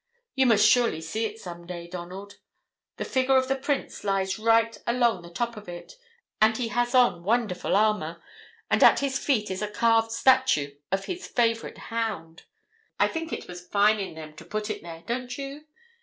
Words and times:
You 0.33 0.47
must 0.47 0.65
surely 0.67 0.99
see 0.99 1.25
it 1.25 1.39
some 1.39 1.67
day, 1.67 1.85
Donald. 1.85 2.39
The 2.97 3.05
figure 3.05 3.37
of 3.37 3.47
the 3.47 3.55
Prince 3.55 4.03
lies 4.03 4.39
right 4.39 4.75
along 4.87 5.21
the 5.21 5.29
top 5.29 5.55
of 5.55 5.69
it, 5.69 5.93
and 6.41 6.57
he 6.57 6.69
has 6.69 6.95
on 6.95 7.23
wonderful 7.23 7.75
armor, 7.75 8.19
and 8.71 8.83
at 8.83 9.01
his 9.01 9.19
feet 9.19 9.51
is 9.51 9.61
a 9.61 9.67
carved 9.69 10.09
statue 10.11 10.73
of 10.91 11.05
his 11.05 11.27
favorite 11.27 11.77
hound. 11.93 12.45
I 12.99 13.07
think 13.09 13.31
it 13.31 13.47
was 13.47 13.67
fine 13.67 13.99
in 13.99 14.15
them 14.15 14.33
to 14.37 14.43
put 14.43 14.71
it 14.71 14.81
there, 14.81 15.03
don't 15.05 15.37
you? 15.37 15.65